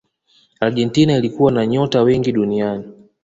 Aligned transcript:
argentina 0.59 1.17
ilikuwa 1.17 1.51
na 1.51 1.65
nyota 1.65 2.01
wengi 2.01 2.31
duniani 2.31 2.85